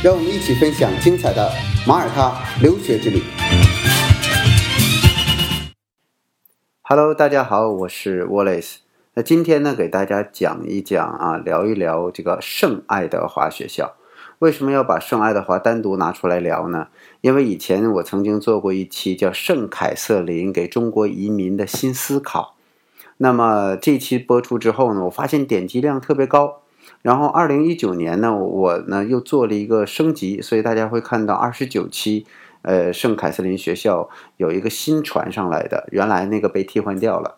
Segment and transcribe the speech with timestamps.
[0.00, 1.50] 让我们一起分享精彩的
[1.84, 3.20] 马耳他留学之旅。
[6.82, 8.76] Hello，大家好，我是 Wallace。
[9.14, 13.96] 那今天呢，给大家讲一讲啊，聊一聊这个圣爱德华学校。
[14.38, 16.86] 为什么要把圣爱德华单独拿出来聊呢？
[17.20, 22.54] 因为以前我曾经做过一期叫《圣凯瑟琳给中国移民的新思考》，
[23.16, 26.60] 那么这期播出之后呢，我发现点击量特别高。
[27.02, 32.26] 然后二零一九年呢，我呢又做了一个升级，所以大家会看到二十九期，
[32.62, 37.36] 呃，圣凯瑟琳学校有一个新传上来的，原来那个被替换掉了。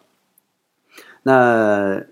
[1.25, 2.03] 那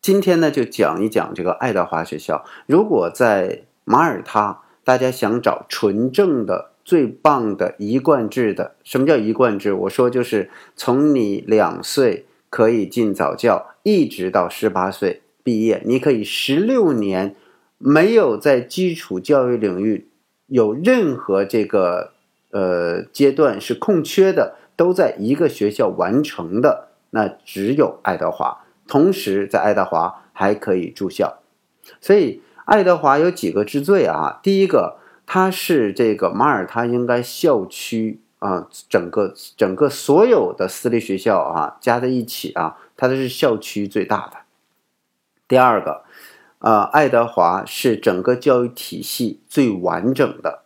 [0.00, 2.44] 今天呢，就讲一讲这个爱德华学校。
[2.66, 9.72] 如果在马耳他，大家想找纯正的、最棒的一贯制的，什么叫一贯制？
[9.72, 17.36] 我说就是从你两岁可以进早教，一直到十八岁毕业，你可以十六年
[17.78, 20.08] 没有在基础教育领域
[20.48, 22.10] 有任何这个
[22.50, 28.64] 呃阶段是空缺的，都在一个学校完成的，那只有爱德华。
[28.88, 31.38] 同时，在爱德华还可以住校，
[32.00, 32.42] 所以。
[32.66, 34.40] 爱德华有几个之最啊？
[34.42, 44.38] 第一个，它是这个马耳他应该校区啊，整个整个所有的私立学校啊加在一起啊，它的是校区最大的。
[45.48, 46.02] 第二个，
[46.58, 50.62] 呃，爱德华是整个教育体系最完整的。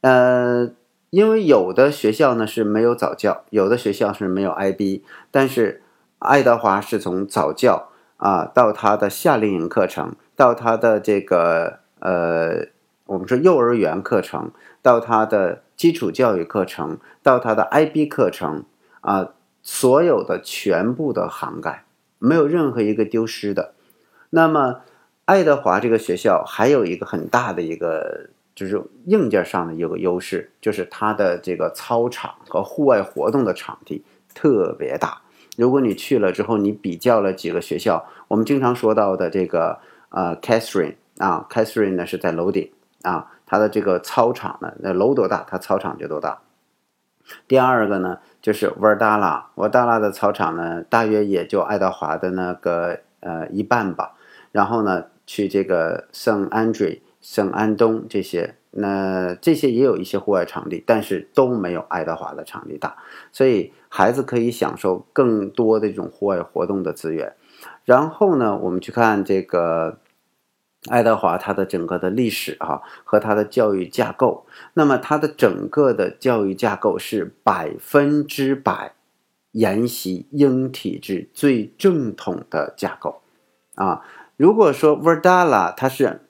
[0.00, 0.70] 呃，
[1.10, 5.82] 因为有的学校呢是没有早教，有的学校是没有 IB，但是
[6.18, 10.14] 爱德华是从早教啊到他的夏令营课程。
[10.36, 12.66] 到他的这个呃，
[13.06, 14.50] 我们说幼儿园课程，
[14.82, 18.64] 到他的基础教育课程，到他的 IB 课程
[19.02, 19.28] 啊，
[19.62, 21.84] 所有的全部的涵盖，
[22.18, 23.74] 没有任何一个丢失的。
[24.34, 24.80] 那么，
[25.26, 35.22] 爱德华这个学校还有一个很大的一个，就是硬件上的一个优势，就是它的这个操场和户外活动的场地特别大。
[35.56, 39.78] 如果你去了之后，你比较了几个学校，我们经常说到的这个。
[40.10, 42.70] 呃，Catherine 啊，Catherine 呢是在楼顶
[43.02, 46.38] 啊，它的这个操场呢，那楼多大，它操场就多大。
[47.48, 54.14] 第二个呢，就是 Verdala，Verdala 的操场呢，大约也就爱德华的那个呃一半吧。
[54.54, 62.96] 然后呢，去这个圣安 e 圣安东这些，那这些也有一些户外场地，但是都没有爱德华的场地大，
[63.32, 67.34] 所以孩子可以享受更多的这种户外活动的资源。
[67.84, 69.98] 然后呢，我们去看这个。
[70.90, 74.44] 爱德华它的整个的历史啊和它的教育架构，
[74.74, 78.92] 那么它的整个的教育架构是百分之百
[79.52, 83.22] 沿袭英体制最正统的架构
[83.76, 84.02] 啊。
[84.36, 86.22] 如果说 Verdala 它是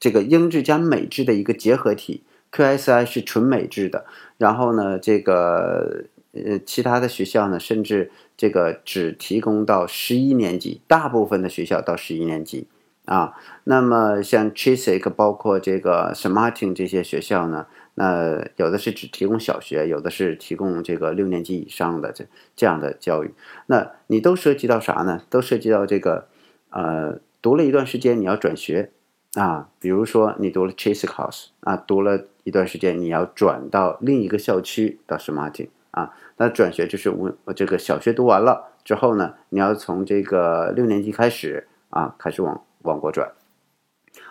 [0.00, 4.04] 这个英制加美制的一个结合体，QSI 是纯美制的，
[4.38, 12.66] 然后呢，这个呃其他的学校呢，甚至这个只提供到十一年级，大部分的学校到十一年级。
[13.04, 13.34] 啊，
[13.64, 22.24] 那么像 Chiswick 包括这个 s Martin 这些学校呢，那有的是只提供小学，有的是提供这个六年级以上的这
[22.54, 23.34] 这样的教育。
[23.66, 25.22] 那你都涉及到啥呢？
[25.28, 26.28] 都涉及到这个，
[26.70, 28.92] 呃，读了一段时间你要转学
[29.34, 42.64] 啊，比如说你读了 Chase House 啊，读了一段时间你要转到另一个校区到 smart 啊，那转学就是我这个小学读完了之后呢，你要从这个六年级开始啊，开始往。
[42.82, 43.30] 往过转，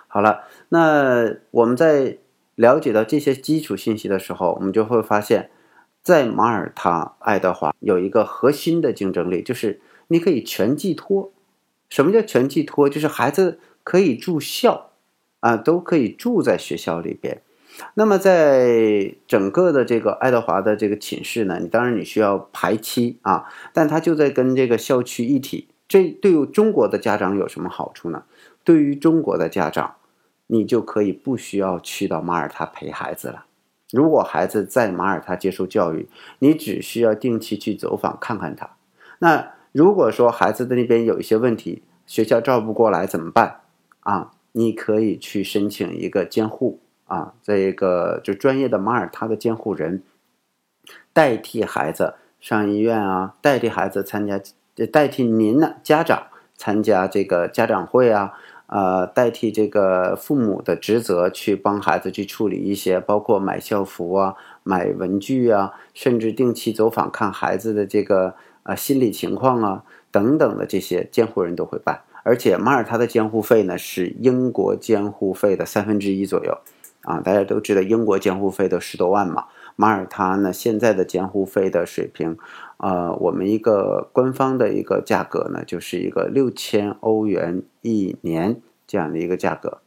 [0.09, 2.17] 好了，那我们在
[2.55, 5.49] 了解到这些基础信息的时候，我们就会发现，
[6.03, 9.79] 在马耳他爱德华有一个核心的竞争力，就是
[10.09, 11.31] 你可以全寄托。
[11.91, 12.89] 什么叫全寄托？
[12.89, 14.89] 就是孩子可以住校
[15.41, 17.43] 啊，都可以住在学校里边。
[17.93, 25.67] 那么在整个的这个爱德华的这个寝室呢，你当然你需要排期啊，但他就在跟这个校区一体。
[25.87, 28.23] 这对于中国的家长有什么好处呢？
[28.63, 29.95] 对于中国的家长，
[30.47, 33.45] 你就可以不需要去到马耳他陪孩子了。
[33.91, 36.07] 如果孩子在马耳他接受教育，
[36.39, 38.69] 你只需要定期去走访看看他。
[39.19, 43.61] 那如果说孩子的那边有一些问题，学校照不过来怎么办？
[44.01, 50.03] 啊，你可以去申请一个监护啊，这个就专业的马耳他的监护人
[51.13, 54.39] 代替孩子上医院啊，代替孩子参加，
[54.91, 56.27] 代替您呢家长
[56.57, 58.33] 参加这个家长会啊。
[58.67, 64.33] 呃，代替这个父母的职责去帮孩子去处理一些，包括买校服啊、
[64.63, 68.33] 买文具啊，甚至定期走访看孩子的这个
[68.63, 72.01] 啊心理情况啊等等的这些监护人都会办。
[72.23, 76.57] 而且马耳他的监护费呢是英国监护费的三分之一左右，
[77.01, 82.37] 啊，大家都知道英国监护费都十多万嘛，马耳他呢现在的监护费的水平，
[82.77, 88.61] 呃，我们一个官方的一个价格呢就是一个六千欧元一年。
[88.87, 89.79] 这样的一个价格，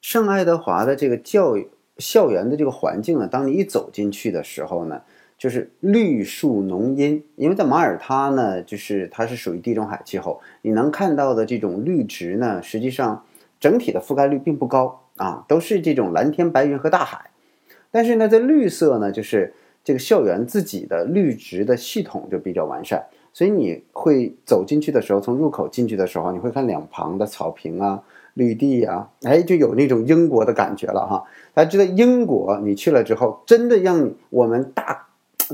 [0.00, 1.68] 圣爱德华的这个教育
[1.98, 5.02] 校园的这个环境呢，当你一走进去的时候呢，
[5.38, 7.24] 就是绿树浓荫。
[7.36, 13.24] 因为在马耳他呢，就是它是属于地中海气候，你能看到的这种绿植呢，实际上
[13.58, 17.30] 整体的覆盖率并不高啊，都是这种蓝天白云和大海。
[17.90, 23.06] 但是呢，在绿色呢，就是这个校园自己的绿植的系统就比较完善。
[23.32, 28.02] 所以你会走进去的时候，从入口进去的时候，你会看两旁的草坪啊、
[28.34, 31.24] 绿地啊，哎，就有那种英国的感觉了哈。
[31.54, 35.06] 大家知道英国，你去了之后，真的让我们大，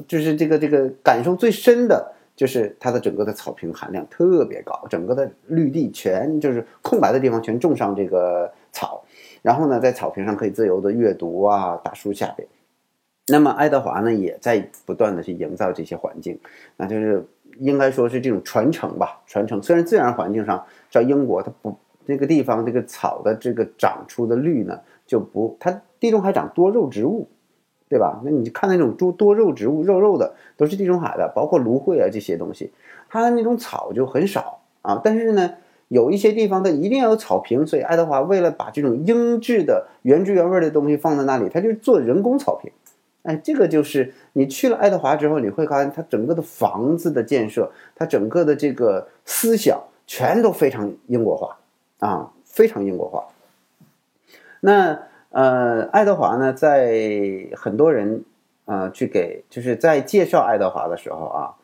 [0.06, 9.05] 就是这个这个感受最深的，就是它的整个的草坪含量特别高，整个的绿地全就是空白的地方全种上这个草，
[9.43, 12.46] 然后呢，在草坪上可以自由的阅读啊，大树下边。
[13.29, 16.38] 那么爱德华呢，也在不断的去营造这些环境，
[16.76, 17.25] 那就是。
[17.61, 19.62] 应该说是这种传承吧，传承。
[19.62, 24.76] 虽然自然环境上，在英国它不这个地方这个草的这个长出的绿呢，
[25.06, 25.70] 就不它
[26.00, 27.29] 地中海长多肉植物，
[27.94, 28.20] 对吧？
[28.25, 32.73] 那你看那种多多肉植物，肉肉的都是地中海的，包括芦荟啊这些东西，
[33.08, 35.00] 它的那种草就很少啊。
[35.05, 35.55] 但是呢，
[35.87, 42.73] 有一些地方它一定要有草坪，所以爱德华为了把这种英制的原汁原味的东西放在那里，他就做人工草坪。
[43.23, 51.56] 哎，这个就是你去了爱德华之后，你会发现它整个的房子的建设，它整个的这个思想全都非常英国化
[52.00, 53.25] 啊，非常英国化。
[54.58, 54.99] 那
[55.35, 56.97] 呃，爱德华呢，在
[57.57, 58.25] 很多人
[58.67, 61.55] 啊去给就是在介绍爱德华的时候啊，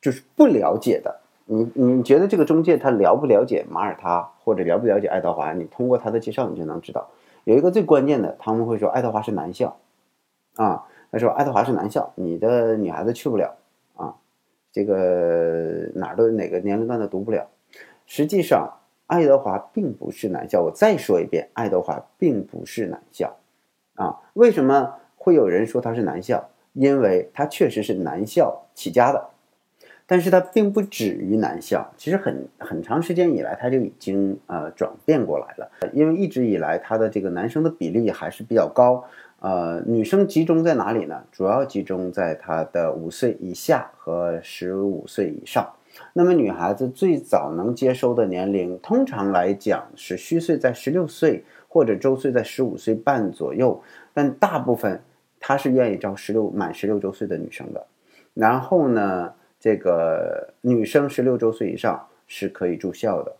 [0.00, 5.52] 就是不了解的，你你觉得这个中介他了不了解马耳他或者了不了解爱德华？
[5.52, 7.10] 你通过他的介绍，你就能知道
[7.42, 9.76] 有一个最关键的，他们会说爱德华是男校。
[10.54, 13.56] 啊，他说爱德华是男校，你的女孩子去不了
[13.96, 14.14] 啊，
[14.70, 17.48] 这个哪儿都哪个年龄段都读不了。
[18.06, 18.70] 实际上，
[19.12, 20.62] 爱德华并不是男校。
[20.62, 23.36] 我再说一遍，爱德华并不是男校
[23.96, 24.16] 啊。
[24.32, 26.48] 为什么会有人说他是男校？
[26.72, 29.22] 因为他确实是男校起家的，
[30.06, 31.92] 但是他并不止于男校。
[31.98, 35.70] 其实很很长时间以来，他就已经呃转变过来了。
[35.92, 39.04] 因为一直以来，他的这个男生的比例还是比较高。
[39.40, 41.22] 呃，女生集中在哪里呢？
[41.30, 45.70] 主要集中在他的五岁以下和十五岁以上。
[46.12, 53.80] 那么女孩子最早能接收的年龄，通常来讲是虚岁在十六岁或者周岁在十五岁半左右。
[54.14, 55.00] 但大部分
[55.40, 57.86] 她是愿意招十六满十六周岁的女生的。
[58.34, 63.32] 然后呢，这个女生十六周岁以上是可以住校的。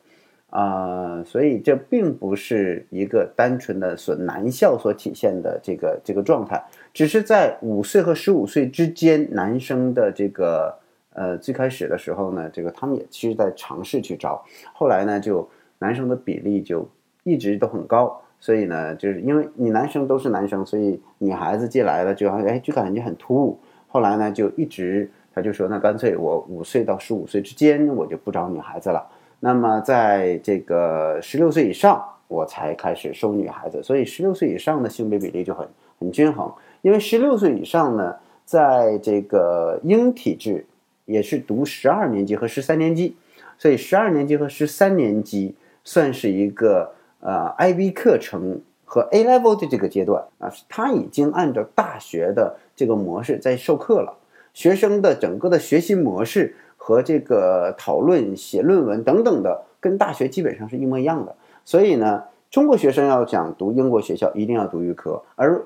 [0.51, 6.63] 啊，所以这并不是一个单纯的所男校所体现的这个这个状态，
[6.93, 10.79] 只是在五岁和十五岁之间，男生的这个
[11.15, 14.43] 呃最开始的时候呢，这个他们也其实在尝试去招，
[14.73, 16.89] 后来呢就男生的比例就
[17.25, 29.07] 一直都很高，所以呢就是因为你男生都是男生，所以女孩子进来了就哎就感觉很突兀，后来呢就一直他就说那干脆我五岁到十五岁之间我就不招女孩子了。
[29.45, 35.67] 那么，在这个十六岁以上，我才开始收女孩子，所以十六岁以上的性别比例就很
[35.99, 36.49] 很均衡。
[36.81, 38.15] 因为十六岁以上呢，
[38.45, 40.65] 在这个英体制
[41.05, 43.17] 也是读十二年级和十三年级，
[43.59, 45.55] 所以十二年级和十三年级
[45.85, 54.17] 算是一个呃 IB 课程和 A level 的这个阶段啊，他已经按照大学的这个模式在授课了，
[54.53, 56.55] 学生的整个的学习模式。
[56.85, 61.37] 和这个讨论、写论文等等的，跟大学基本上是一模一样的。
[61.65, 65.65] 所以呢，中国学生要想读英国学校，一定要读预科；而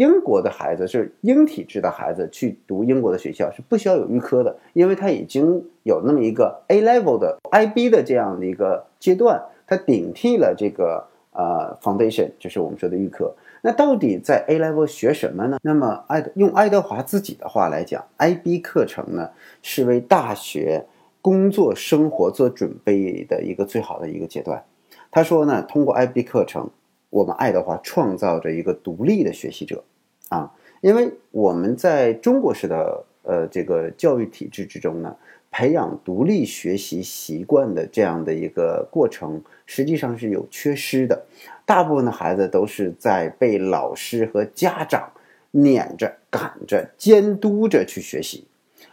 [0.00, 13.36] 英国的孩子是英体制的孩子去读英国的学校是不需要有预科的，因为他已经有那么一个 A level 的 IB 的这样的一个阶段，他顶替了这个呃 foundation，就是我们说的预科。
[13.60, 15.58] 那到底在 A level 学什么呢？
[15.60, 19.28] 那么爱用爱德华自己的话来讲，IB 课程呢
[19.60, 20.86] 是为大学
[21.20, 24.64] 工作生活做准备的一个最好的一个阶段。
[25.10, 26.70] 他说呢，通过 IB 课程，
[27.10, 29.84] 我们爱德华创造着一个独立的学习者
[30.30, 35.14] 啊，因为我们在中国式的呃这个教育体制之中呢，
[35.50, 41.22] 培养独立学习习惯的这样的一个过程，实际上是有缺失的。
[41.66, 45.10] 大部分的孩子都是在被老师和家长
[45.50, 48.46] 撵着、赶着、监督着去学习，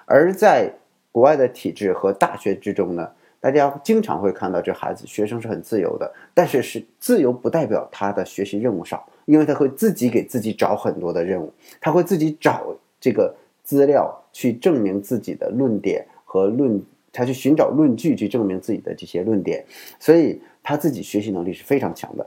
[0.06, 0.74] 而在
[1.12, 3.10] 国外的体制和大学之中呢。
[3.40, 16.82] 大家经常会看到这孩子学生是很自由的，但是是自由不代表他的学习任务少，因为他会自己给自己找很多的任务，他会自己找这个资料去证明自己的论点和论，
[17.12, 19.66] 他去寻找论据去证明自己的这些论点，
[20.00, 22.26] 所以他自己学习能力是非常强的。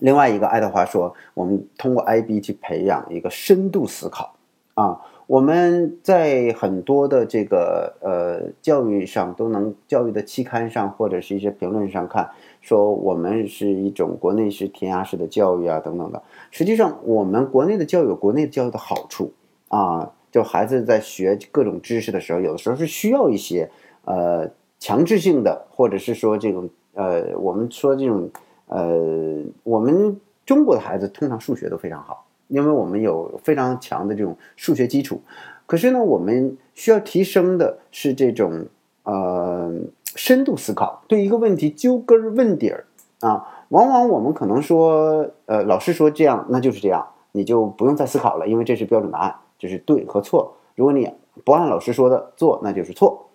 [0.00, 4.36] 另外一个，爱德华说，我们通过 IB 去培养一个深度思考
[4.74, 5.00] 啊。
[5.28, 12.28] 我们在很多的这个呃教育上都能教育的期刊上或者是一些评论上看，
[12.62, 16.22] 说我们是一种国内是填鸭式的教育啊等等的。
[16.50, 19.30] 实际上，我们国内的教育有国内教育的好处
[19.68, 23.70] 啊，就孩子在学各种知识的时候，有的时候是需要一些
[24.06, 28.30] 呃强制性的，或者是说这种呃我们说这种
[28.68, 32.24] 呃我们中国的孩子通常数学都非常好。
[32.48, 35.22] 因为我们有非常强的这种数学基础，
[35.64, 38.66] 可是呢，我们需要提升的是这种
[39.04, 39.72] 呃
[40.16, 42.86] 深度思考，对一个问题揪根问底儿
[43.20, 43.64] 啊。
[43.68, 50.54] 往往我们可能说，呃，老师说这样，那就是这样，你就不用再思考了，因为这是标准答案，这是对和错。
[50.74, 51.10] 如果你
[51.44, 53.28] 不按老师说的做，那就是错。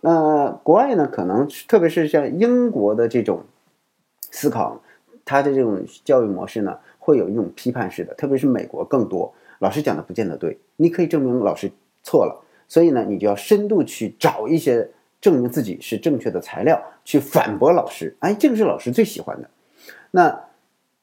[0.00, 3.40] 那国外呢，可能特别是像英国的这种
[4.30, 4.80] 思考，
[5.24, 6.78] 它的这种教育模式呢。
[7.02, 11.72] 会有一种批判式的，特别是美国更多，老师讲的不见得对，你可以证明老师
[12.04, 18.16] 错了，所以呢，你就要深度去找一些证明自己是正确的材料，去反驳老师。
[18.20, 19.50] 哎，这个是老师最喜欢的。
[20.10, 20.44] 那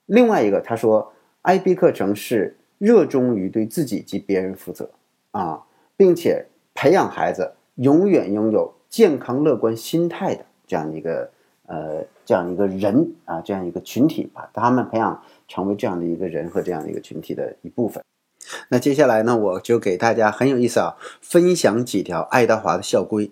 [0.06, 4.90] 另外一个，他说，IB 课程是热衷于对自己及别人负责
[5.32, 5.64] 啊，
[5.96, 11.32] 并且培养孩子永远拥有健康乐观心态的这样一个。
[11.70, 18.02] 呃，这样一个人啊，这样一个群体，把他们培养成为这样的一个人和这样的一个群体的一部分。
[18.70, 23.32] 那接下来呢，我就给大家很有意思啊，分享几条爱德华的校规。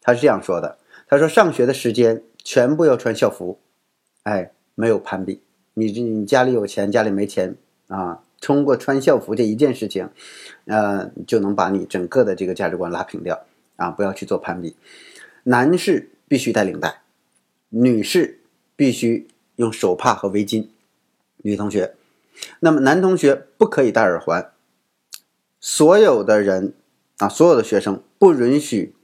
[0.00, 3.58] 他是这样说的：他说，上学的时间全部要穿校服，
[4.22, 5.42] 哎，没有攀比。
[5.74, 7.56] 你你家里有钱，家里没钱
[7.88, 10.08] 啊，通过穿校服这一件事情，
[10.64, 13.44] 呃，就能把你整个的这个价值观拉平掉
[13.76, 13.90] 啊！
[13.90, 14.76] 不要去做攀比。
[15.44, 17.02] 男士必须带领带。
[17.68, 18.40] 女士
[18.76, 20.66] 必须用手帕和围巾，
[21.38, 21.94] 女同学，
[22.58, 24.50] 那么男同学不可以戴耳环。
[25.60, 26.72] 所有的人
[27.18, 28.94] 啊，所有的学生不允许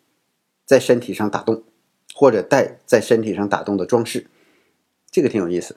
[0.66, 1.62] 在身体上打洞，
[2.14, 4.26] 或者戴在身体上打洞的装饰。
[5.10, 5.76] 这个挺有意思，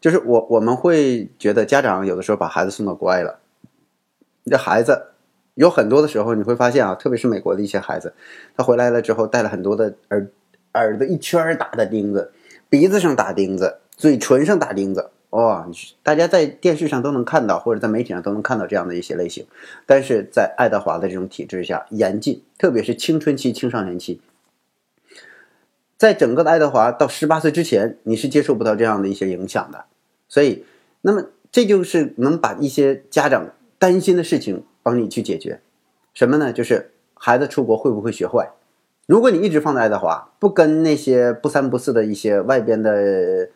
[0.00, 3.40] 就是我我们会觉得家长有的时候把孩子送到国外了，
[4.44, 5.12] 这孩子
[5.54, 8.12] 有很多的时候你会发现啊，特别是美国的一些孩子，
[8.54, 10.30] 他回来了之后带了很多的耳。
[10.74, 12.30] 耳朵一圈打的钉子，
[12.68, 15.68] 鼻子上打钉子，嘴唇上打钉子，哇！
[16.02, 19.46] 大家在电视上都能看到，或者在媒体上都能看到这样的一些类型。
[19.86, 24.20] 但是在爱德华的这种体制下，严禁，特别是青春期、青少年期，
[25.96, 29.84] 在整个的爱德华到十八岁之前，你是接受不到这样的一些影响的。
[30.28, 30.64] 所以，
[31.02, 35.60] 那么这就是能把一些家长担心的事情帮你去解决，
[36.12, 36.52] 什么呢？
[36.52, 38.50] 就是孩子出国会不会学坏？
[39.06, 43.48] 如果你一直放在爱德华，不跟那些不三不四的一些外边的，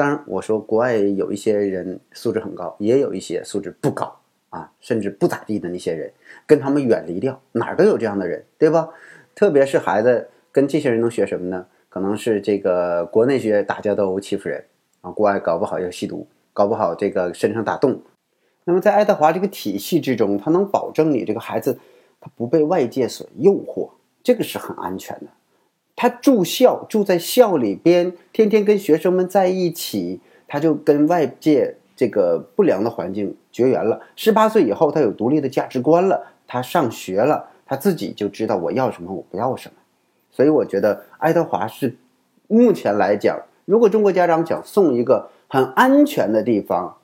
[0.00, 6.10] 当然我说国外有一些人素质很高，也有一些素质不高啊，甚至不咋地的那些人，
[6.46, 8.88] 跟他们远离掉，哪儿都有这样的人，对吧？
[9.34, 11.66] 特别是孩子跟这些人能学什么呢？
[11.90, 14.64] 可能是这个国内学打架斗殴欺负人
[15.02, 18.00] 啊，国外搞不好要吸毒，搞不好这个身上打洞。
[18.64, 21.78] 那么在爱德华这个体系之中，他能保证你这个孩子
[22.18, 23.90] 他不被外界所诱惑。
[24.22, 25.26] 这个是很安全的，
[26.00, 34.00] 他住校住在校里边，天天跟学生们在一起，他就跟外界这个不良的环境绝缘了。
[34.16, 39.74] 十八岁以后，他有独立的价值观了，他上学了，他自己就知道我要什么，我不要什么。
[40.30, 41.94] 所以我觉得爱德华是
[42.48, 46.96] 目前来讲，如果中国家长想送一个很安全的地方，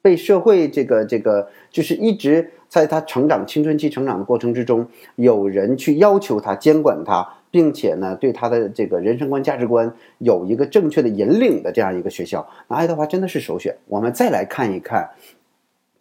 [0.00, 2.52] 被社会这个这个就是一直。
[2.68, 4.86] 在他成长青春期成长的过程之中，
[5.16, 13.76] 有人去要求他监管他，并且呢，对他的这个人生观、价值观有一个正确的引领的这样一个学校，那爱德华真的是首选。
[13.86, 15.10] 我们再来看一看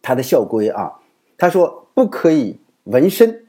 [0.02, 0.94] 他的校规啊，
[1.38, 3.46] 他说不可以纹身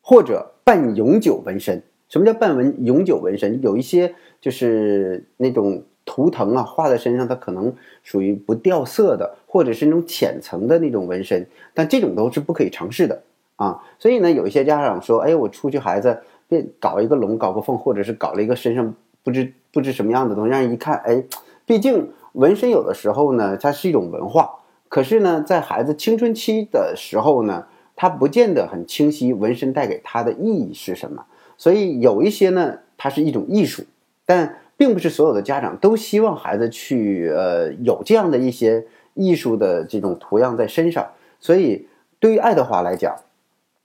[0.00, 1.82] 或者半永久纹身。
[2.08, 3.60] 什么叫半纹永久纹身？
[3.62, 5.82] 有一些就是那种。
[6.04, 7.72] 图腾啊画在身上，它可能
[8.02, 13.22] 属于不掉色的，或者是那种浅层的那种纹身，但这种都是不可以尝试的
[13.54, 13.80] 啊。
[14.00, 16.18] 所以呢，有一些家长说，哎，我出去孩子
[16.80, 21.22] 搞一个龙，搞个凤，或者是搞了一个身上不知不知什么样的东西，让人一看，哎，
[21.64, 24.50] 毕竟纹身有的时候呢，它是一种文化，
[24.88, 31.24] 可是呢，在孩子青春期的时候呢，他不见得很清晰纹身带给他的意义是什么，
[31.56, 33.84] 所以有一些呢，它是一种艺术，
[34.26, 34.56] 但。
[34.74, 41.06] 并不是所有的家长都希望孩子去呃有这样的一些艺术的这种图样在身上，
[41.38, 41.86] 所以
[42.18, 43.14] 对于爱德华来讲，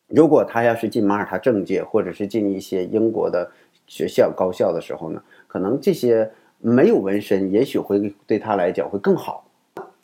[0.08, 3.52] 如果他要是进马耳他政界或者是进一些英国的
[3.88, 9.46] 学校高校的时候呢，可能这些没有纹身，也许会对他来讲会更好。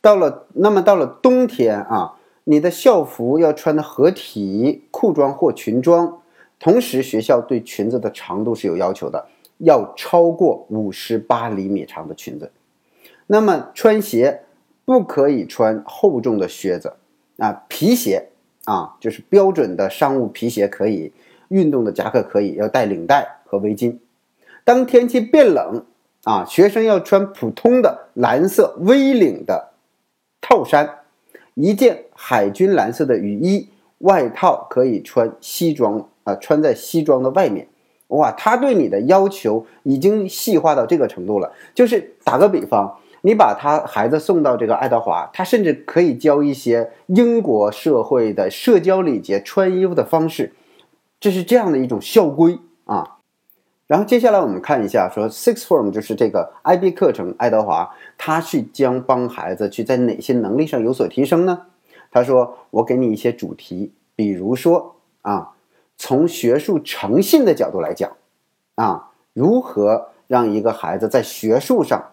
[0.01, 6.21] 到了那么到了冬天啊，你的校服要穿的合体，裤装或裙装，
[6.59, 9.27] 同时学校对裙子的长度是有要求的。
[9.59, 12.51] 要超过五十八厘米长的裙子，
[13.27, 14.41] 那么穿鞋
[14.83, 16.93] 不可以穿厚重的靴子
[17.37, 18.27] 啊，皮鞋
[18.65, 21.11] 啊，就是标准的商务皮鞋可以，
[21.49, 23.97] 运动的夹克可以，要带领带和围巾。
[24.63, 25.85] 当天气变冷
[26.23, 29.71] 啊，学生要穿普通的蓝色 V 领的
[30.39, 30.99] 套衫，
[31.55, 33.67] 一件海军蓝色的雨衣，
[33.99, 37.67] 外套可以穿西装啊，穿在西装的外面。
[38.07, 41.51] 哇，他对你的要求已经细化到这个程度了。
[41.73, 50.53] 就是打个比方，你把他孩子送到这个爱德华，他甚至可以教一些英国社会的社交礼节、穿衣服的方式，
[51.19, 53.17] 这是这样的一种校规啊。
[53.87, 61.67] 然后接下来我们看一下，说 Six Form 就是这个 IB 课程，爱德华他是将帮孩子去在哪些能力上有所提升呢？
[62.11, 65.49] 他说：“我给你一些主题，比如说啊。”
[65.95, 68.11] 从学术诚信的角度来讲，
[68.75, 72.12] 啊，如何让一个孩子在学术上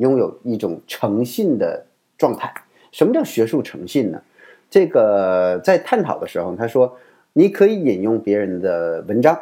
[0.00, 1.86] 拥有一种诚信的
[2.18, 2.52] 状态？
[2.90, 4.20] 什么叫学术诚信呢？
[4.68, 6.96] 这个在探讨的时候，他说，
[7.32, 9.38] 你可以引用别人的文章，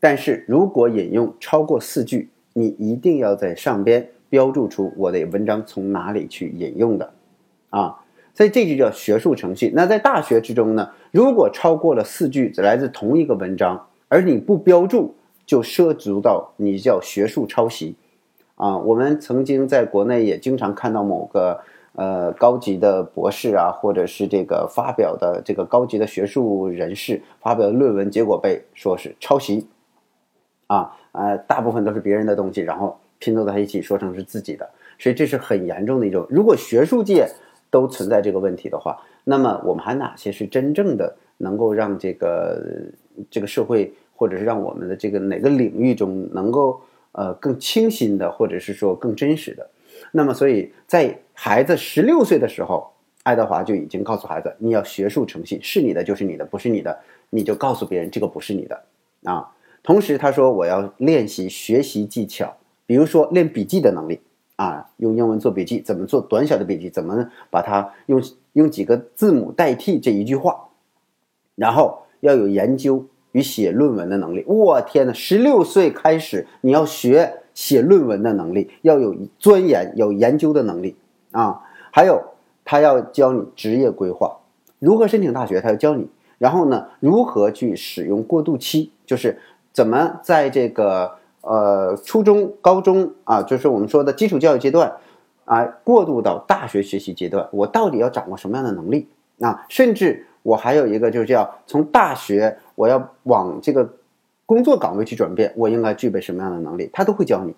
[0.00, 7.12] 但是如果引用超过四句，你一定要在上边标注出我的文章从哪里去引用的，
[7.70, 8.00] 啊。
[8.34, 9.72] 所以这就叫学术诚信。
[9.74, 17.96] 那在大学之中呢，如果超过了四句来自同一个文章，而你不标注，就涉足到你叫学术抄袭。
[18.58, 21.58] 啊，我们曾经在国内也经常看到某个
[21.94, 29.66] 呃高级的博士啊，或者是这个发表的这个高级的学术人士发表的论文，结果被说是抄袭。
[30.66, 34.68] 啊，呃，大部分都是别人的东西，然后拼凑在一起说成是自己的，
[34.98, 36.26] 所以这是很严重的一种。
[36.28, 37.26] 如果学术界，
[37.70, 42.60] 都存在这个问题的话，那么我们还哪些是真正的能够让这个
[43.30, 46.80] 这个社会，或者是让我们的这个哪个领域中能够
[47.12, 49.68] 呃更清新的，或者是说更真实的？
[50.12, 52.90] 那么，所以在孩子十六岁的时候，
[53.22, 56.98] 爱德华就已经告诉孩子，你要学术诚信，是你的就是你的，不是你的
[57.30, 58.82] 你就告诉别人这个不是你的
[59.24, 59.52] 啊。
[59.82, 64.20] 同时，他说我要练习学习技巧，比如说练笔记的能力。
[64.56, 66.90] 啊，用英文做笔记，怎么做短小的笔记？
[66.90, 68.20] 怎么把它用
[68.54, 70.68] 用几个字母代替这一句话？
[71.54, 73.06] 然后要有研究
[73.38, 74.44] 与写论文的能力。
[74.46, 80.96] 我天哪，十六岁开始你要学写论文的能力，要有钻研、有研究的能力
[81.30, 81.60] 啊！
[81.92, 82.22] 还有
[82.64, 84.38] 他要教你职业规划，
[84.78, 86.08] 如何申请大学，他要教你。
[86.38, 89.38] 然后呢，如何去使用过渡期，就是
[89.72, 91.16] 怎么在这个。
[91.40, 94.92] 呃，初中、高中啊，就是我们说的基础教育阶段，
[95.46, 99.08] 啊，过渡到大学学习阶段，我到底要掌握什么样的能力
[99.40, 99.64] 啊？
[99.68, 103.96] 甚至我还有一个就是叫从大学我要往这个
[104.46, 106.88] 工作岗位去转变，我应该具备什么样的能力？
[106.92, 107.52] 他都会教你。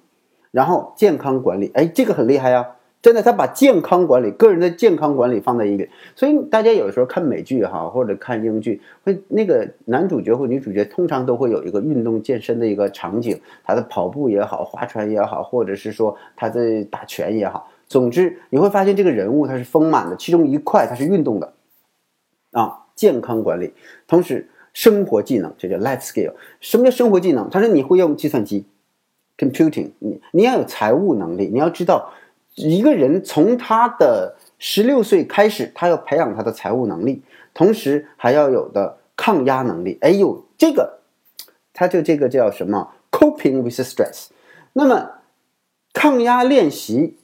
[0.50, 2.66] 然后健康管理，哎，这个很厉害呀。
[3.02, 21.54] 真的，他把健康管理、个人的健康管理放在一个，所以大家有时候看美剧哈，或者看英剧，会那个男主角或女主角通常都会有一个运动健身的一个场景，他的跑步也好，划船也好，或者是说他在打拳也好，总之你会发现这个人物他是丰满的，其中一块他是运动的，
[22.52, 23.72] 啊，健康管理，
[24.06, 26.33] 同时生活技能，这叫 life skill。
[26.61, 27.48] 什么叫生活技能？
[27.50, 28.64] 他说你会用计算机
[29.38, 32.12] ，computing，你你要有财务能力，你要知道。
[32.56, 37.22] 一个人从他的十六岁开始，他要培养他的财务能力，
[37.54, 39.96] 同时还要有的抗压能力。
[40.02, 40.98] 哎呦，这个
[41.72, 44.26] 他就这个叫什么？coping with stress。
[44.72, 45.11] 那么
[45.94, 47.16] 抗压练习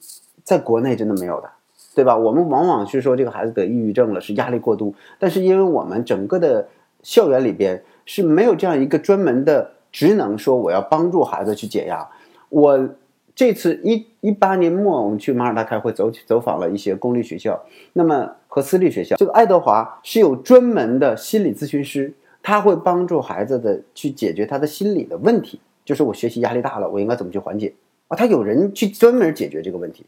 [0.45, 1.51] 在国内真的没有的，
[1.95, 2.17] 对吧？
[2.17, 4.95] 我们往往是说这个孩子得抑郁症了，是压力过度。
[5.19, 6.69] 但是因为我们整个的
[7.07, 12.09] 校园里边是没有这样一个专门的职能，说我要帮助孩子去解压。
[12.49, 12.89] 我。
[13.37, 27.75] 这次一一八年末，我们去马耳他开会，走走访了一些公立学校，那么和私立学校，这个爱德华是有专门的心理咨询师，他会帮助孩子的去解决他的心理的问题，就是我学习压力大了，我应该怎么去缓解
[28.09, 28.17] 啊？
[28.17, 30.07] 他有人去专门解决这个问题。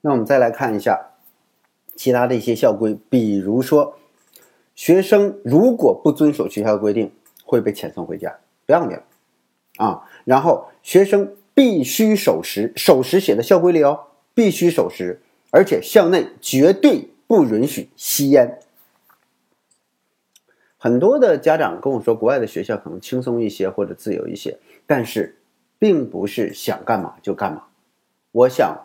[0.00, 1.10] 那我们再来看一下
[1.94, 3.97] 其他的一些校规，比如说，
[4.78, 7.10] 学生如果不遵守学校的规定，
[7.44, 9.02] 会被遣送回家，不要你了
[9.78, 10.08] 啊！
[10.24, 13.98] 然后学生必须守时，守时写在校规里哦，
[14.34, 18.60] 必须守时，而且校内绝对不允许吸烟。
[20.76, 25.40] 很多的家长跟我说，国外的学校可能轻松一些或者自由一些，但是
[25.76, 27.64] 并不是想干嘛就干嘛。
[28.30, 28.84] 我想。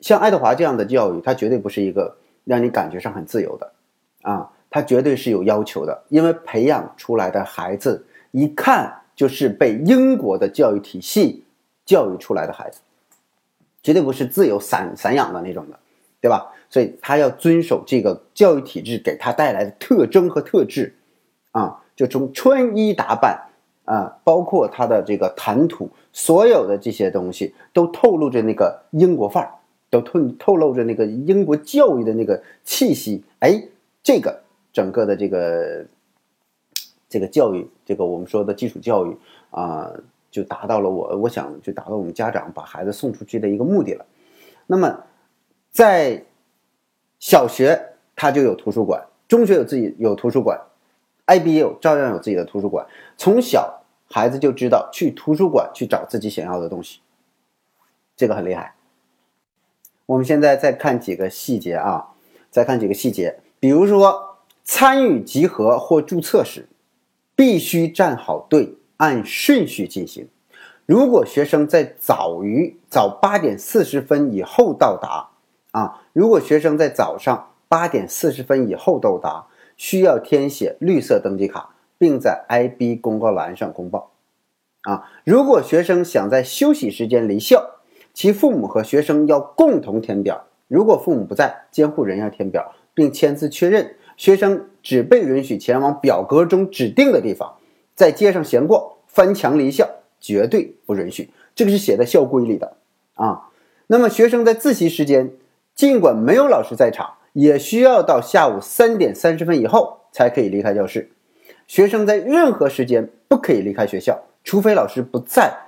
[0.00, 3.72] 像爱德华这样的教育，它绝对不是一个让你感觉上很自由的，
[4.20, 11.44] 啊，他绝对是有要求的，因为培养出来的孩子一看就是被英国的教育体系
[11.86, 12.80] 教育出来的孩子，
[13.84, 15.78] 绝对不是自由散散养的那种的，
[16.20, 16.50] 对吧？
[16.68, 20.92] 所以他要遵守这个教育体制给他带来的特征和特质，
[21.52, 23.40] 啊，就从穿衣打扮
[23.84, 29.54] 啊，包括他的这个谈吐，所有的这些东西都透露着那个英国范儿。
[29.88, 33.62] 都透透露着那个英国教育的那个气息，哎，
[34.02, 34.42] 这个
[34.74, 35.86] 整个的这个
[37.08, 39.16] 这个教育，这个我们说的基础教育
[39.50, 39.90] 啊，
[40.30, 44.04] 就达到了我我想就达到我们家长把孩子送出去的一个目的了。
[44.66, 45.04] 那么
[45.70, 46.24] 在
[47.20, 50.60] 小学他就有图书馆，中学有自己有图书馆
[51.26, 52.84] ，IB 有照样有自己的图书馆。
[53.16, 57.00] 从小孩子就知道去图书馆去找自己想要的东西，
[58.16, 58.74] 这个很厉害。
[60.06, 62.08] 我们现在再看几个细节啊，
[62.50, 64.33] 再看几个细节，比如说
[64.64, 66.66] 参与集合或注册时，
[67.36, 70.28] 必须站好队，按顺序进行。
[70.86, 75.28] 如果学生在早于早八点四十分以后到达，
[75.72, 79.46] 啊，如果学生在早上八点四十分以后到达，
[79.76, 84.12] 需要填写绿色登记卡，并在 IB 公告栏上公报。
[84.82, 87.70] 啊，如果学生想在休息时间离校。
[88.16, 93.96] 其父母和学生要共同填表，如果父母不在，监护人要填表并签字确认。
[94.16, 97.56] 学生只被允许前往表格中指定的地方，
[97.94, 99.88] 在街上闲逛、翻墙离校，
[100.20, 101.30] 绝对不允许。
[101.54, 102.76] 这个是写在校规里的
[103.14, 103.50] 啊。
[103.86, 105.32] 那么，学生在自习时间，
[105.74, 111.10] 尽管没有老师在场，也需要到下午三点三十分以后才可以离开教室。
[111.66, 115.60] 学生在任何时间不可以离开学校，除非老师不在。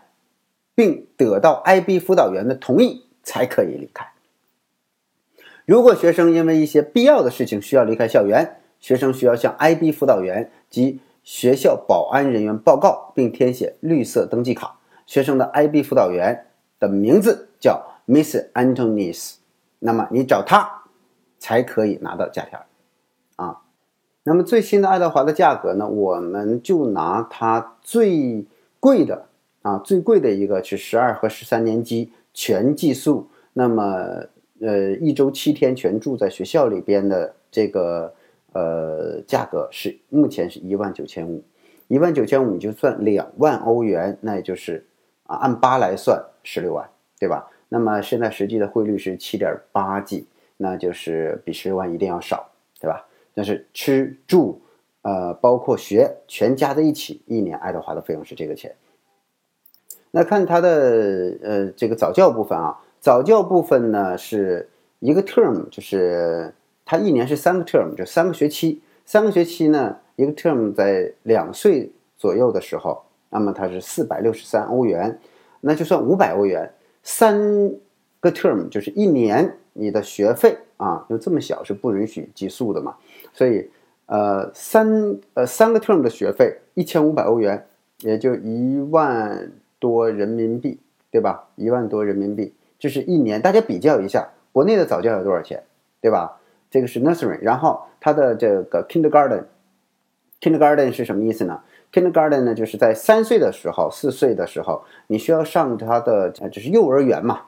[0.76, 4.06] 并得到 IB 辅导员的同意才可以离开。
[5.66, 14.78] 如果学生因为一些必要的事情需要离开校园，学生需要向 IB 辅导员及学校保安人员报告，并填写绿色登记卡。
[15.06, 16.46] 学生的 IB 辅导员
[16.78, 19.34] 的名字叫 Miss Antonis，
[19.80, 20.84] 那么你找他
[21.40, 22.64] 才可以拿到假条
[23.34, 23.62] 啊。
[24.22, 25.88] 那么最新的爱德华的价格呢？
[25.88, 28.46] 我们就拿它最
[28.78, 29.26] 贵的。
[29.62, 34.26] 啊，最贵的一个是十二和十三年级全寄宿，那么
[34.60, 38.12] 呃一周七天全住在学校里边的这个
[38.52, 41.42] 呃价格是目前是一万九千五，
[41.88, 44.84] 一万九千五你就算两万欧元，那也就是
[45.24, 46.88] 啊按八来算十六万，
[47.18, 47.50] 对吧？
[47.68, 53.06] 那么现在实际的汇率是七点八几，那就是比十六万一定要少，对吧？
[53.34, 54.62] 但是吃住
[55.02, 58.74] 呃包括学全加在一起，一年爱德华的费用是这个钱。
[60.12, 66.52] 那看它的呃这个早教部分啊，早教部分呢是一个 term，就是
[66.84, 75.20] 它一年是三个 term，就三个学期，三个学期呢一个 term 在两岁左右的时候，那么它是四百六十三欧元，
[75.60, 76.68] 那就算五百欧元，
[77.04, 77.38] 三
[78.18, 82.96] 个 term 就是一年你的学费啊，就这么小是不允许寄宿的嘛，
[83.32, 83.70] 所以
[84.06, 87.64] 呃三呃三个 term 的学费一千五百欧元，
[88.00, 89.48] 也就一万。
[89.78, 91.46] 多人民币，对吧？
[91.54, 93.40] 一万多人民币，就是一年。
[93.40, 95.62] 大家比较一下，国内的早教要多少钱，
[96.00, 96.40] 对吧？
[96.70, 101.60] 这个是 nursery，然后它的这个 kindergarten，kindergarten 是什么意思呢
[101.92, 107.42] ？kindergarten 呢，就是在三岁的时候、四岁的时候，你需要上它的，就是幼儿园嘛。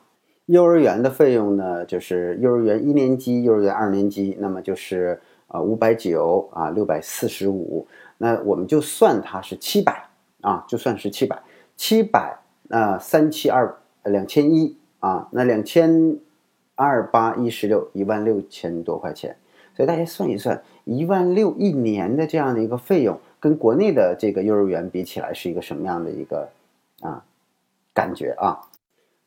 [0.47, 7.87] 幼儿园的费用呢，就是幼儿园一年级、幼儿园二年级，那么就是呃五百九啊，六百四十五。
[8.17, 10.09] 那我们就算它是七百
[10.41, 11.43] 啊，就算是七百。
[11.77, 12.39] 七百
[12.71, 16.19] 啊，三七二两千一啊，那两千
[16.75, 19.37] 二八一十六一万六千多块钱，
[19.75, 26.49] 所以大家算一算，一万六一年的这样的一个费用，跟国内的这个幼儿园比起来是一个什么样的一个
[27.01, 27.25] 啊
[27.95, 28.61] 感觉啊？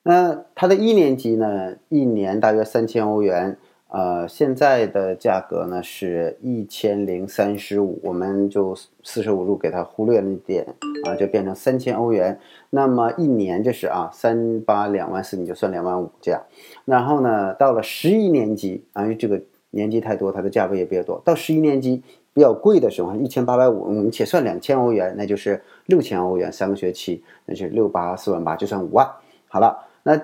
[0.03, 3.57] 那他的一年级呢，一年大约三千欧元。
[3.91, 8.73] 呃，现在的价格呢是一千零三十五，我们就
[9.03, 10.65] 四舍五入给它忽略了一点
[11.03, 12.39] 啊，就变成三千欧元。
[12.69, 16.41] 那么一年就是啊，三八两万四，你就算两万五这样。
[16.85, 21.21] 然后呢，到了十一年级啊，因为这个年级太多，它的价格也比较多。
[21.25, 22.01] 到十一年级
[22.33, 29.05] 比较贵的时候，一千八百五，我们且算两千欧元，那就是六千欧元三个学期，那就是六八四万八，就算五万。
[29.49, 30.17] 好了，那。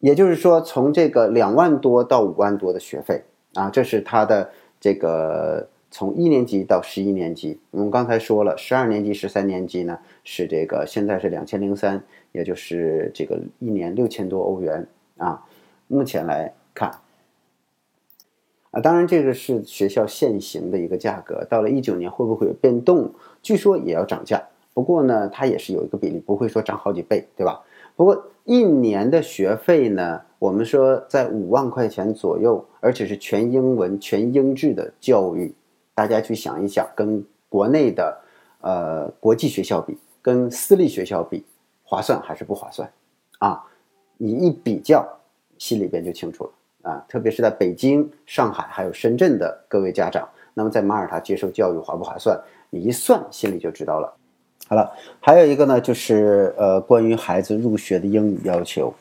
[0.00, 3.22] 也就是说，从这个两万多到五万多的学费
[3.54, 7.58] 啊，这是他的这个从一年级到十一年级。
[7.70, 15.44] 我们刚才说了，十二年级、十三年级呢是这个现在是两千零三，也就是这个一年六千多欧元啊。
[15.88, 16.90] 目前来看
[18.72, 23.10] 啊，当然这个是学校现行的一个价格，到了一九年会不会有变动？
[23.40, 24.42] 据说也要涨价，
[24.74, 27.62] 不过呢，它也是有一个比例，不会说涨好几倍，对吧？
[27.94, 35.52] 不过一年的学费呢，我们说在五万块钱左右，而且是全英文、全英制的教育，
[35.96, 38.16] 大家去想一想，跟国内的
[38.60, 41.44] 呃国际学校比，跟私立学校比，
[41.82, 42.88] 划算还是不划算？
[43.40, 43.60] 啊，
[44.16, 45.04] 你一比较，
[45.58, 46.50] 心里边就清楚了
[46.90, 47.04] 啊。
[47.08, 52.40] 特别是在北京、上海还有深圳的各位家长，那么在马耳他接受教育划不划算？
[52.70, 54.16] 你一算，心里就知道了。
[54.68, 58.92] 好了，还有一个呢，就是呃，关于孩子入学的英语要求，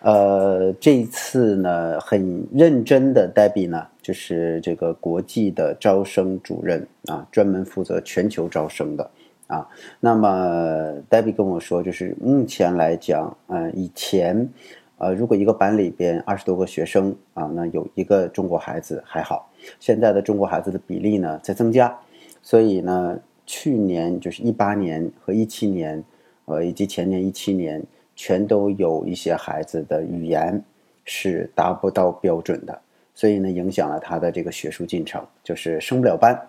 [0.00, 9.10] 呃，这一次呢，很认真的 Debbie 呢，就是这个国际的招生主任啊，专门负责全球招生的
[9.46, 9.68] 啊。
[10.00, 14.48] 那么 Debbie 跟我说，就是目前来讲，呃，以前，
[14.96, 21.94] 呃，如果一个班里边二十多个学生啊，那有一个中国孩子还好，现在的中国孩子的比例呢在增加，
[22.40, 23.18] 所以呢。
[23.52, 26.00] 去年就是一八年和一七年，
[26.44, 27.82] 呃，以及前年一七年，
[28.14, 30.62] 全都有一些孩子的语言
[31.04, 32.80] 是达不到标准的，
[33.12, 36.40] 所以呢，影响了他的这个学术进程，就是升不了班，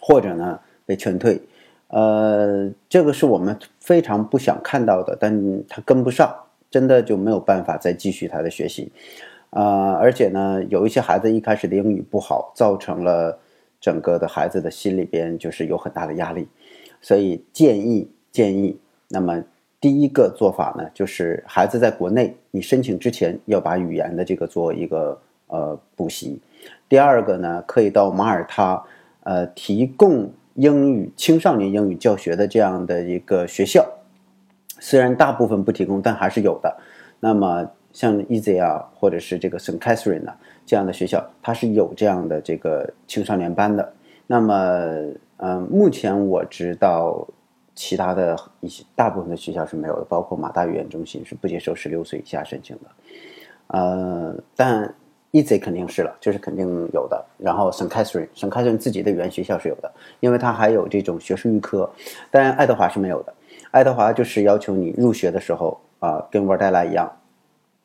[0.00, 1.40] 或者呢被劝退，
[1.88, 6.32] 呃，这个是我们非常不想看到的，但他跟不上，
[6.70, 8.92] 真的就没有办法再继续他的学习，
[9.50, 13.40] 啊，而且呢，有一些孩子一开始的英语不好，造成了。
[13.82, 16.46] 整个的孩子的心里边就是有很大的压力，
[17.00, 19.42] 所以建议建议，那么
[19.80, 26.40] 第一个做法呢，就是孩子在国内你申请之前要把语言的这个做一个呃补习。
[26.88, 28.80] 第二个呢，可以到马耳他
[29.24, 33.84] 呃提供英语青少年英语教学的这样的一个学校，
[34.78, 36.76] 虽然大部分不提供，但还是有的。
[37.18, 40.32] 那么像 Easy 啊，或者是这个 Saint Catherine 呢？
[40.64, 43.92] 这样的学校，它是有这样的这个青少年班的。
[44.26, 44.54] 那么，
[45.38, 47.26] 嗯，目前我知道，
[47.74, 52.82] 其他的一些大部分的学校是没有的，包括马大语言中心是不接受十六岁以下申请的。
[53.68, 54.94] 呃，但
[55.32, 57.24] Easy 肯定是了，就是肯定有的。
[57.38, 61.90] 然后 Saint Catherine，Saint Catherine 自己的语言学校是有的，因为它还有这种学术预科。
[62.30, 63.34] 但爱德华是没有的。
[63.70, 67.10] 爱德华就是要求你入学的时候啊，跟沃尔代拉一样，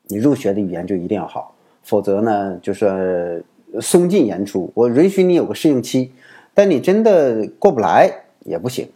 [0.04, 1.56] 你入学的语言就一定要好。
[1.88, 3.46] 否则呢，就是
[3.80, 4.70] 松进严出。
[4.76, 6.12] 我允许你有个适应期，
[6.54, 8.90] 但你真的过不来也不行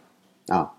[0.48, 0.74] 啊。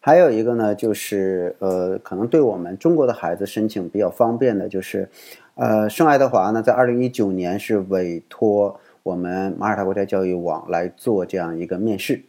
[0.00, 5.10] 还有一个呢，就是呃，可能对我们中国的孩子申请比较方便的，就是
[5.54, 12.22] 呃，圣爱德华呢，在二零一九年是委托我们马耳他国家教育网来做这样一个面试，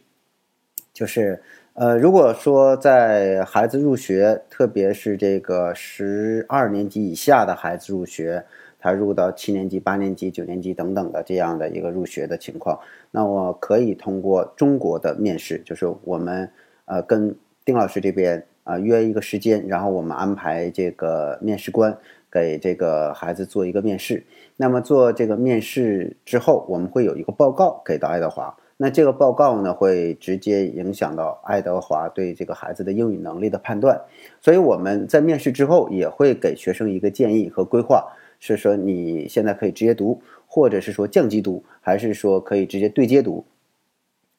[0.92, 1.42] 就是。
[1.74, 8.44] 呃，如果说在孩子入学，特别是这个十二年级以下的孩子入学，
[8.78, 12.78] 他入到七年级、八年级、九年级等等的这样的一个入学的情况，
[13.10, 16.48] 那我可以通过中国的面试，就是我们
[16.84, 17.34] 呃跟
[17.64, 21.98] 丁老师这边啊约一个时间，然后我们安排这个面试官
[22.30, 24.22] 给这个孩子做一个面试。
[24.56, 28.56] 那么做这个面试之后，我们会有一个报告给到爱德华。
[28.84, 33.98] 那这个报告呢，会直接影响到爱德华对这个孩子的英语能力的判断，
[34.42, 43.46] 所以我们在面试之后也会给学生一个建议和规划，是说你现在可以直接读，或者是说降级读，还是说可以直接对接读，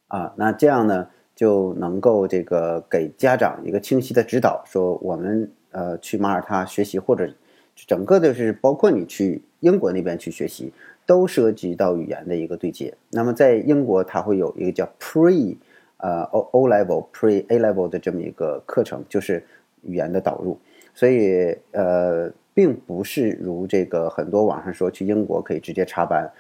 [0.10, 7.28] 啊，那这样呢就能够这个给家长一个清晰的指导，说我们呃去马耳他学习，或者
[7.74, 10.72] 整个的是包括你去英国那边去学习。
[11.06, 12.94] 都涉及到语言的一个对接。
[13.12, 15.56] 那么在英国，它会有一个叫 Pre，
[15.98, 19.44] 呃 O O Level Pre A Level 的这么一个课程，就是
[19.84, 20.58] 语言的导入。
[20.94, 26.32] 所以呃，并不是如这个很多网上说去英国可以直接插班。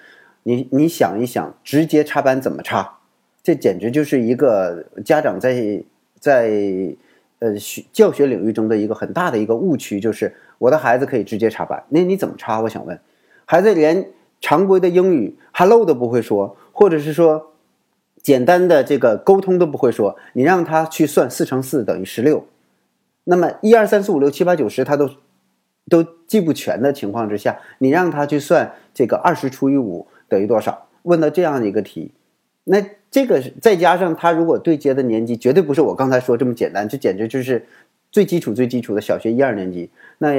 [0.43, 2.99] 你你想一想，直接插班怎么插？
[3.43, 5.83] 这简直就是一个家长在
[6.19, 6.49] 在
[7.39, 12.61] 呃学教学领域中的一个很大的一个误区，就是我的孩子可以直接插班，那你怎么插？
[12.61, 12.99] 我想问，
[13.45, 14.07] 孩子连
[14.41, 17.53] 常规的英语 hello 都不会说，或者是说
[18.21, 22.45] 简单的这个沟通都不会说，你让他去算四乘四等于十六，
[23.23, 25.09] 那么一二三四五六七八九十他都
[25.89, 30.87] 都记不全的情况之下，你让他去算这个二十除以五等于多少？
[31.03, 32.11] 问到这样的一个题，
[32.63, 37.65] 那这个再加上他如果对接的年级绝对不是我刚才说这么简单，这简直就是
[38.11, 39.89] 最基础最基础的小学一二年级。
[40.17, 40.33] 那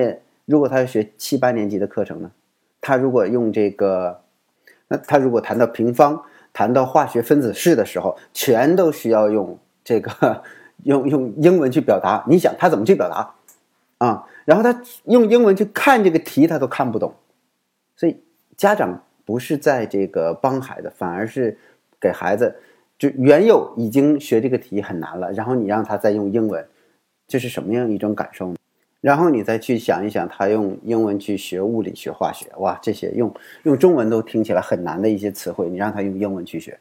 [0.44, 2.30] 如果他要学七八年级的课程呢？
[2.86, 4.20] 他如果用这个，
[4.86, 6.22] 那他如果谈到平方，
[6.52, 10.44] 谈到化学分子式的时候，全都需要用这个
[10.84, 12.24] 用用英文去表达。
[12.28, 13.34] 你想他怎么去表达
[13.98, 14.28] 啊？
[14.44, 17.12] 然后他用英文去看这个题，他都看不懂。
[17.96, 18.22] 所以
[18.56, 19.02] 家长。
[19.26, 21.58] 不是在这个帮孩子，反而是
[22.00, 22.54] 给孩子，
[22.96, 26.64] 就原有已经学这个题很难了，然后你让他再用英文，
[27.26, 28.56] 这是什么样一种感受呢？
[29.00, 33.32] 然后你再去想一想，他用英文去学物理学化学，哇，这些用
[33.62, 36.78] 用中文都听起来很难的一些词汇，你让他用英文去学。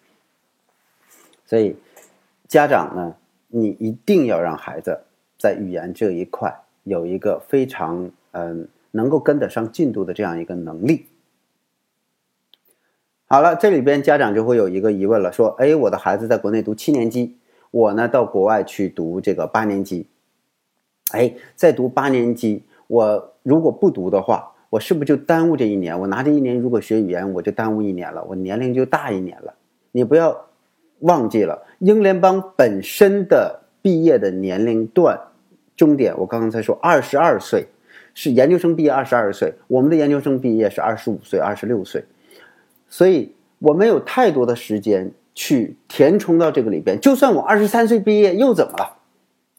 [1.45, 1.75] 所以
[2.47, 3.15] 家长呢，
[3.49, 5.01] 你一定要让孩子
[5.37, 11.05] 在语言这一块有一个非常嗯能够跟得上进度的这样一个能力。
[13.27, 17.37] 好了，这里边家长就会有一个疑问了，说：“哎，我的孩子在国内读七年级，
[17.71, 20.07] 我呢到国外去读这个八年级，
[21.11, 25.97] 哎，在读八年级，我如果不读的话，我是不是就耽误这一年？
[25.99, 29.53] 我拿这一年如果学语言，我就耽误一年了，我年龄就大一年了。
[29.91, 30.45] 你不要
[30.99, 35.19] 忘记了，英联邦本身的毕业的年龄段
[35.77, 37.65] 终点，我刚刚才说二十二岁，
[38.13, 42.03] 是研究生毕业二十二岁，我们的研究生毕业是二十五岁、二十六岁。”
[42.89, 46.99] 所以我没有太多的时间去填充到这个里边。
[46.99, 48.97] 就算我二十三岁毕业又怎么了，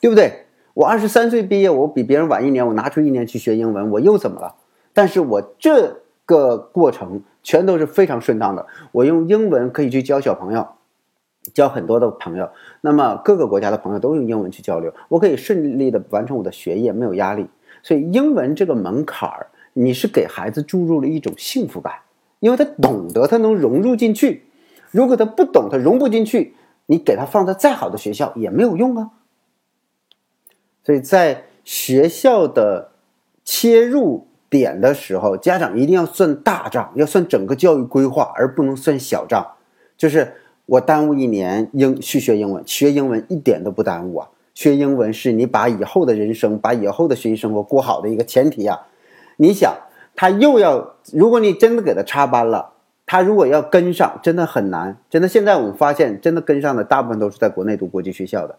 [0.00, 0.45] 对不对？
[0.76, 4.56] 我二十三岁毕业，我比别人晚一年，我拿出一年去学英文，我又怎么了？
[4.92, 8.66] 但是我这个过程全都是非常顺当的。
[8.92, 10.68] 我用英文可以去教小朋友，
[11.54, 12.50] 教很多的朋友。
[12.82, 17.46] 那么各个国家的朋友都用英文去交流，我可以顺利的完成我的学业，没有压力。
[17.82, 21.94] 所以英文这个门槛儿，你是给孩子注入了一种幸福感。
[22.40, 24.44] 因为他懂得，他能融入进去。
[24.90, 29.10] 如果他不懂，他融不进去，你给他放在再好的学校也没有用啊。
[30.86, 32.92] 所以在学校的
[33.44, 39.44] 切入点的时候，家长一定要算大账，要算整个教育规划，而不能算小账。
[39.96, 40.34] 就是
[40.66, 44.28] 我耽误一年英去学英文，学英文一点都不耽误啊。
[44.54, 48.86] 学英文是你把以后的人生、把以后的学习生活过好的一个前提啊。
[49.38, 49.74] 你想。
[50.18, 52.70] 他又要，如果你真的给他插班了，
[53.04, 54.96] 他如果要跟上，真的很难。
[55.10, 58.56] 真的，现在我们发现，真的跟上的大部分都是在国内读国际学校的。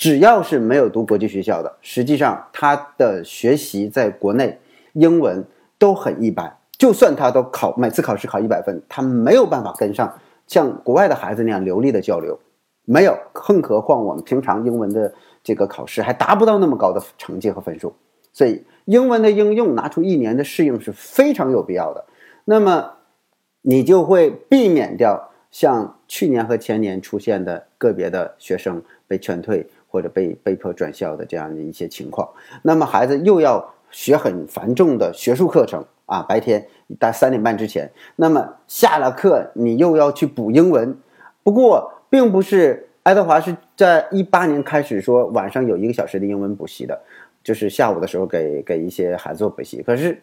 [0.00, 4.58] 只要是没有读国际学校的，实际上他的学习在国内
[4.94, 5.44] 英文
[5.76, 6.56] 都很一般。
[6.78, 10.10] 就算他都考每次考试考一百分，他没有办法跟上
[10.46, 12.40] 像国外的孩子那样流利的交流，
[12.86, 13.14] 没有。
[13.34, 15.12] 更何况我们平常英文的
[15.44, 17.92] 这个考试还达不到那么高的成绩和分数，
[18.32, 18.64] 所以。
[18.86, 22.06] 英文的应用拿出一年的适应是非常有必要的，
[22.46, 22.92] 那么
[23.60, 32.28] 你就会避免掉像去年和前年出现的个别的学生被劝退或者被被迫转校的这样的一些情况。
[32.62, 36.66] 那么孩子又要学很繁重的学术课程啊，白天
[36.98, 40.96] 到三点半之前，那么下了课你又要去补英文。
[41.42, 46.98] 不过，并不是爱德华是在一八年开始说晚上有一个小时的英文补习的。
[47.42, 50.22] 就是下午的时候给给一些孩子做补习，可是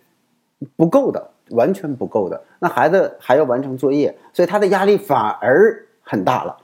[0.75, 2.39] 不够的，完全不够的。
[2.59, 6.55] 那孩子还要完成作业，所以他的压力反而很大了，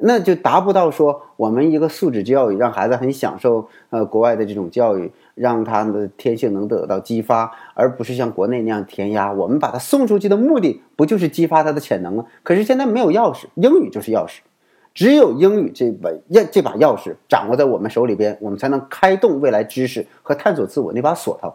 [0.00, 9.32] 那就达不到说我们一个素质教育，让孩子很享受呃国外的这种教育，让他的天性能得到激发，而不是像国内那样填鸭。
[9.32, 12.26] 我们把他送出去的目的不就是激发他的潜能吗？
[12.44, 14.38] 可是现在没有钥匙，英语就是钥匙。
[14.94, 21.54] 只有英语这把钥这把钥匙掌握在我们手里边，我们才能开动未来知识和探索自我那把锁头。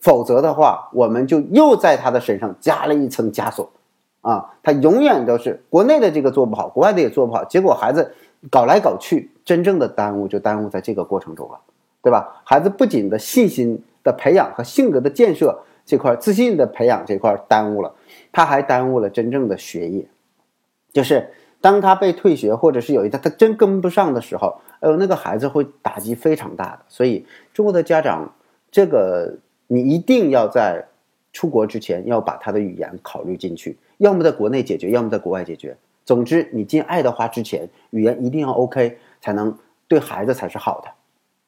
[0.00, 3.70] 否则的话，我们就又在他的身上加了一层枷锁。
[4.24, 8.14] 啊，他永远都是国内的这个做不好，国外的也做不好，结果孩子
[8.50, 11.60] 搞来搞去，真正的耽误就耽误在这个过程中了，
[12.02, 12.40] 对吧？
[12.44, 17.94] 孩子不仅的信心的培养和性格的建设这块，自信的培养这块耽误了，
[18.32, 20.08] 他还耽误了真正的学业，
[20.92, 21.30] 就是。
[21.60, 26.80] 当他被退学，或者是有一天他真跟不上的时候，哎呦，那个孩子会打击非常大的。
[26.88, 28.34] 所以，中国的家长，
[28.70, 30.84] 这个你一定要在
[31.34, 35.76] 出国之前要把他的语言考虑进去，要么在国内解决，要么在国外解决。
[36.06, 39.54] 总之，你进爱德华之前，语言一定要 OK，才能
[39.88, 40.88] 对孩子才是好的。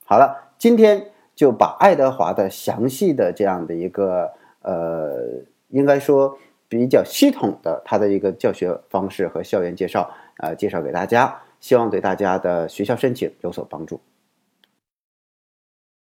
[0.04, 4.30] 好了，今天就把爱德华的详细的这样的一个
[4.62, 5.24] 呃，
[5.68, 6.36] 应该说
[6.68, 14.00] 比较系统的他的一个教学方式和校园介绍，呃，介绍给大家，希望对大家的学校申请有所帮助。